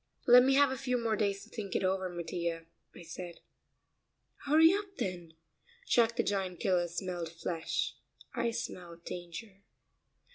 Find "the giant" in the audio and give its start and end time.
6.15-6.59